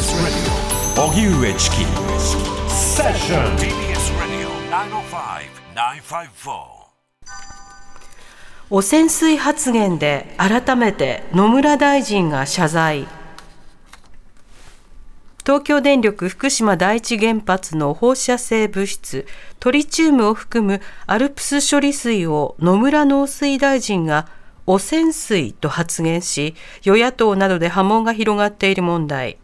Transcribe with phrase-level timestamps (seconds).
[0.00, 1.04] TBS radio.
[1.12, 1.76] 荻上チキ
[2.72, 4.48] セッション TBS radio
[5.76, 6.54] 905-954
[8.70, 13.08] 汚染水発言で改めて野村大臣が謝罪。
[15.44, 19.26] 東京電力福島第一原発の放射性物質
[19.58, 24.28] トリチウムを含むアルプス処理水を野村農水大臣が
[24.66, 26.54] 汚染水と発言し
[26.84, 29.36] 与野党などで波紋が広がっている問題。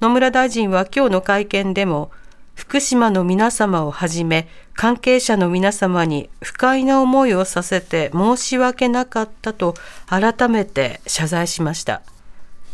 [0.00, 2.10] 野村大臣は今日の会見でも
[2.54, 9.74] 福島の皆様をはじめ関係者の皆様に不快な思いをさせて申し訳なかったと
[10.06, 12.00] 改めて謝罪しました。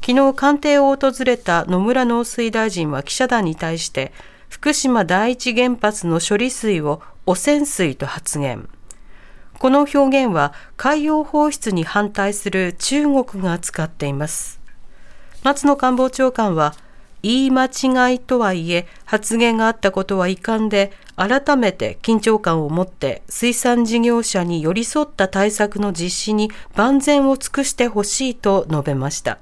[0.00, 4.12] 昨日官邸を訪れた野村農水大臣は記者団に対して
[4.48, 8.68] 福島第一原発の処理水を汚染水と発言。
[9.58, 14.60] この表現は海洋放出に反対する中国が使っています。
[15.42, 16.74] 松野官房長官は
[17.22, 29.38] 言い間違いとはいえ発言があったことは遺憾で改めて緊張感を持って水産事業者に寄り添った対策の実施に万全を尽くしてほしいと述べました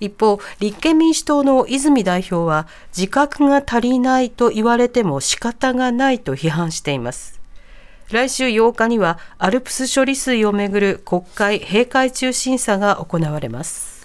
[0.00, 7.40] 一方、立憲民主党の泉代表は自覚が足りないと言われても仕方がないと批判しています。
[8.10, 13.97] 来週8日にはアルプス処理水をめぐる国会閉会中審査が行われます。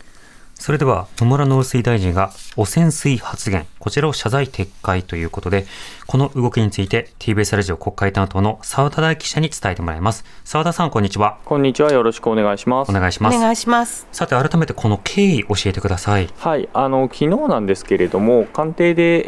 [0.63, 5.65] それでは野村農水大臣が汚染水発言、こちらを謝罪撤回ということで、
[6.07, 10.23] この動きについて TBS ラジオ国会担当の澤田大記者に伝えてもらいます。
[10.45, 11.37] 澤田さん、こんにちは。
[11.43, 11.91] こんにちは。
[11.91, 12.89] よろしくお願いします。
[12.89, 13.35] お願いします。
[13.35, 14.07] お願いします。
[14.13, 16.29] さて、改めてこの経緯教えてください。
[16.37, 19.25] はい、あの昨日なんですけれども、官邸で、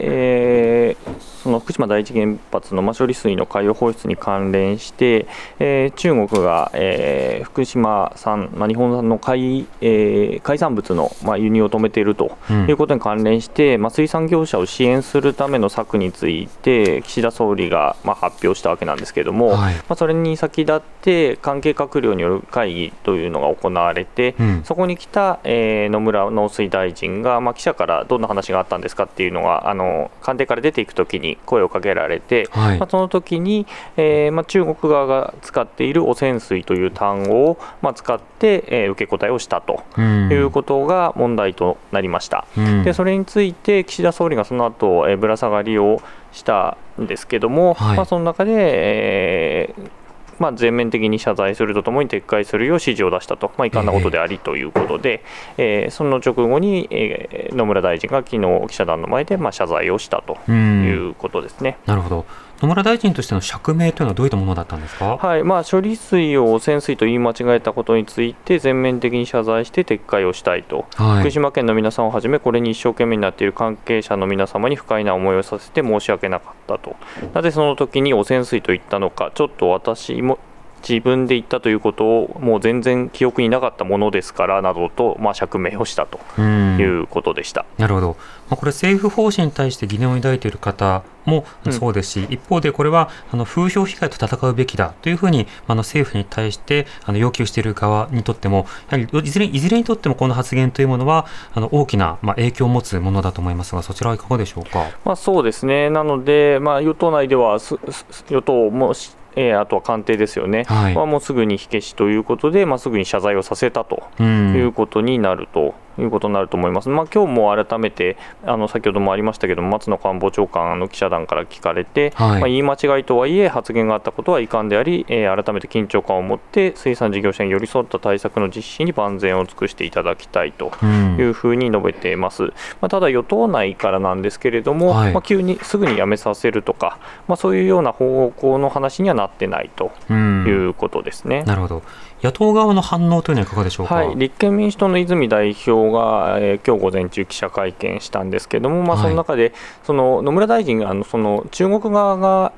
[0.89, 5.27] えー、その福島第一原発の処理水の海洋放出に関連して、
[5.59, 12.37] えー、中国が、えー、福島産、まあ、日本産の海,、えー、海産物のまあ、輸入を止めていると
[12.69, 33.65] いうことに関連して、うん、まあ、水産業者を支援するための策について、岸田総理がまあ発表したわけなんですけれども、はい、まあ、それに先立って、関係閣僚による会議というのが行われて、うん、そこに来た、えー、野村農水大臣が、まあ、記者からどんな話があったんですかっていうのが、あの官邸から出ていくときに声をかけられて、はい、まあ、その時に、
[33.97, 46.01] えーまあ、中国側が使っている汚染水という単語を、まあ、使って、えー、受け答えをしたということが問題となりました、うん、でそれについて岸田総理がその後、えー、ぶら下がりを
[46.31, 49.91] したんですけども、はい、まあ、その中で、えー
[50.39, 55.23] まあ、全面的に謝罪するとともに撤回するよう指示を出したと、まあ、遺憾なことでありということで、
[55.57, 61.77] えー、えー、その直後に、えー、野村大臣が昨日記者団の前で、まあ、謝罪をしたということですね。
[61.85, 62.25] なるほど
[62.65, 76.95] 野村大臣としての釈明というのはどういったものだったんですか、はいまあ、処理水を汚染水と言い間違えたことについて全面的に謝罪して撤回をしたいと、はい、福島県の皆さんをはじめこれに一生懸命になっている関係者の皆様に不快な思いをさせて申し訳なかったと。
[77.33, 80.39] なぜその時に汚染水と言ったのかちょっと私も
[80.87, 87.65] 自分で言ったということをもう全然記憶になかったものですからなどと、まあ、釈明をしたということでした。
[87.77, 88.17] なるほど、
[88.49, 104.85] まあ、これ、政府方針に対して疑念を抱いている方もそうですし、うん、一方でこれはあの風評被害と戦うべきだというふうにあの政府に対してあの要求している側にとっても、やはりいずれいずれにとってもこの発言というものはあの大きな、まあ、影響を持つものだと思いますが、そちらはいかがでしょうか？
[105.03, 108.93] まあ、そうですねなので、まあ、与党内では与党も
[109.35, 116.89] えー、あとは官邸ですよね、はい、はもうすぐに火消しということで、まあ、すぐに謝罪をさせたということになるということになると思います。
[116.89, 130.71] まあ今日も改めてあの先ほどもありましたけども松野官房長官の記者団から聞かれて、はい、まあ、言い間違いとはいえ発言があったことは遺憾であり、えー、改めて緊張感を持って水産事業者に寄り添った対策の実施に万全を尽くしていただきたいと
[131.17, 132.43] いうふうに述べています。
[132.43, 132.49] うん、
[132.81, 141.43] まあ、ただ与党内からなんですけれども、はい、まあ、急にすぐに辞めさせるとか、まあ、そういうような方向の話にはなってないということですね。
[141.43, 141.83] なるほど。
[142.21, 149.53] 野党側の反応というのはいかがでしょうか、はい、立憲民主党の泉代表が、えー、今日午前中、記者会見したんですけれども、まあ、その中で、はい、
[149.83, 152.53] その野村大臣があのその中国側が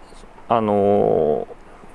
[0.50, 1.48] あの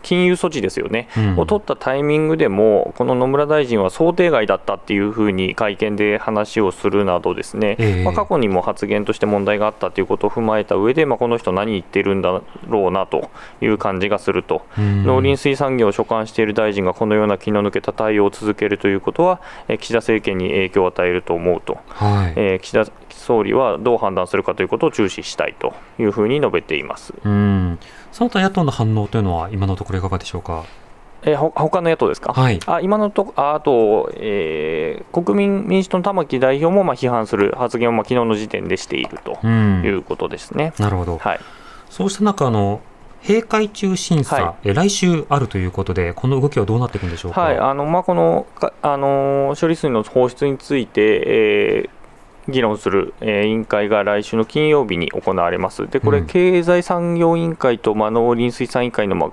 [0.03, 27.15] 金融措置ですよね、うん、を取ったタイミングでも、この野村大臣は想定外だったっていうふうに会見で話をするなど、ですね、えー、まあ、過去にも発言として問題があったということを踏まえた上で、まあ、この人、何言ってるんだろうなという感じがすると、うん、農林水産業を所管している大臣がこのような気の抜けた対応を続けるということは、え岸田政権に影響を与えると思うと、はい、えー、岸田総理はどう判断するかということを注視したいというふうに述べています。
[27.25, 27.79] うん
[28.13, 30.65] その他野党の反応というのは、今のところいかがでしょうか？
[31.25, 40.73] えー、ほ他の野党ですか、はい、あ今のとああと、えー、国民民主党の玉木代表もまあ批判する発言をまあ昨日の時点でしているということですね。
[40.79, 41.41] なるほど、はい、
[41.91, 42.81] そうした中あの
[43.23, 47.57] 閉会中審査、はい、来週あるということで、この動きはどうなっていくんでしょうか、はい。
[47.57, 48.47] あのまあ、この
[48.83, 52.02] あの処理水の放出について、えー
[52.49, 55.89] 議論する、えー、委員会が来週の金曜日に行われます。
[55.89, 59.31] でこれ、経済産業委員会と、まあ、農林水産委員会の、まあ、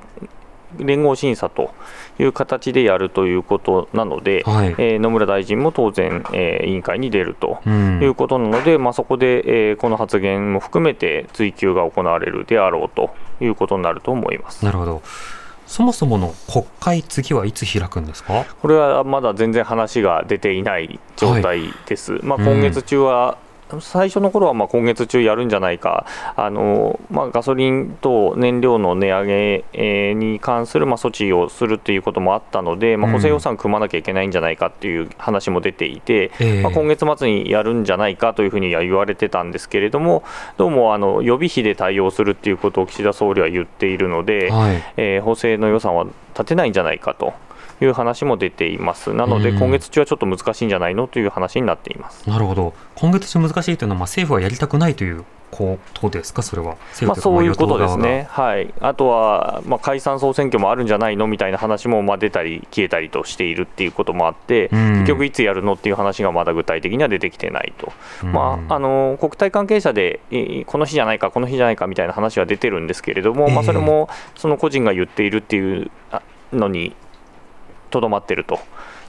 [0.78, 1.74] 連合審査と
[2.20, 13.10] いう形でやるということなので、はい、えー、野村大臣も当然、えー、委員会に出るということなので、うん、まあ、そこで、えー、この発言も含めて追及が行われるであろうと
[13.42, 14.64] いうことになると思います。
[14.64, 15.02] なるほど
[15.70, 18.44] そもそもの国会、次はいつ開くんですか？
[18.60, 22.14] これはまだ全然話が出ていない状態です。
[22.14, 23.49] はい、まあ、今月中は、うん
[23.82, 26.06] 最初の頃はまあ今月中やるんじゃないか、
[26.36, 40.24] あのまあ、ガソリンと燃料の値上げに関するまあ措置をするということもあったので、まあ、補正予算組まなきゃいけないんじゃないかっていう話も出ていて、うん、まあ、今月末にやるんじゃないかというふうには言われてたんですけれども、
[40.58, 47.34] どうもあの予備費で対応するっていうことを岸田総理は言っているので、はい、えー、補正の予算は立てないんじゃないかと。
[47.82, 49.14] いう話も出ています。
[49.14, 52.30] なので、今月中はちょっと難しいんじゃないのという話になっています。
[52.30, 52.74] なるほど。
[52.96, 56.76] 今月中難しいというのは、まあ、政府はやりたくないということですか、それは。
[57.02, 67.92] まあ、そういうことですね、はい、あとは、まあ、解散・総選挙もあるんじゃないのみたいな話もまあ出たり消えたりとしているっていうこともあって、結局いつやるのっていう話がまだ具体的には出てきてないと、
[68.24, 70.20] まあ、あの国対関係者で、
[70.68, 75.90] この日じゃないか、この日じゃないかみたいな話は出てるんですけれども、まあ、それもその個人が言っているっていう
[76.54, 76.96] のに
[77.90, 78.60] とどまっていると、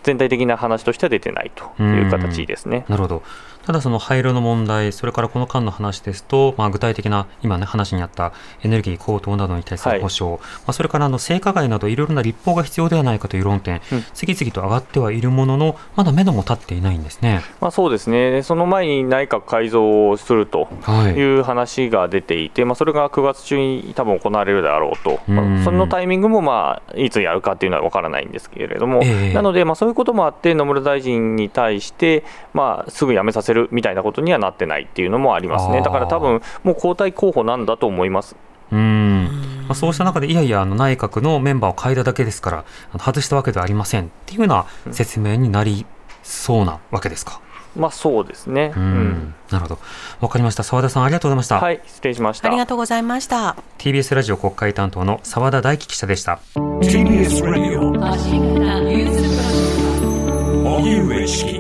[0.03, 2.85] 全体的な話としては出てないという形ですね。
[2.89, 3.23] なるほど。
[3.67, 17.43] ただその廃炉の問題、それからこの間の話ですと、まあ、具体的な今ね話にあったエネルギー高騰などに対する保障、はい、まあ、それからあの性加害などいろいろな立法が必要ではないかという論点、うん、次々と上がってはいるものの、まだ目処も立っていないんですね。
[17.61, 20.69] まあ、そうですね、その前に内閣改造をすると
[21.17, 21.21] い。
[21.39, 38.37] う話が出ていて、はい、まあ、それが9月中に多分行われるであろうと、まあ、そのタイミングもまあいつやるかっていうのは分からないんですけれども、えー、なので、まあ、そういうこともあって、野村大臣に対して、まあ、すぐ辞めさせるみたいなことにはなってないっていうのもありますね、だから多分もう交代候補なんだと思います。
[38.71, 39.25] うん
[39.67, 42.65] まあ、そうした中で、いやいや、あの内閣のメンバーを変えただけですから、
[42.99, 45.85] 外したわけではありませんっていうような説明になり
[46.23, 47.41] そうなわけですか？
[47.77, 48.73] まあそうですね。
[48.77, 49.79] うん、なるほど。
[50.21, 50.63] わかりました。
[50.63, 51.61] 澤田さんありがとうございました。
[51.61, 52.49] はい、失礼しました。
[52.49, 53.57] ありがとうございました。
[53.79, 56.39] TBS ラジオ国会担当の澤田大樹記者でした。
[56.55, 57.91] TBS ラジオ。
[60.77, 61.60] 荻上チキ。